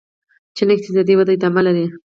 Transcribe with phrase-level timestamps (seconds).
[0.55, 1.85] چین اقتصادي وده ادامه لري.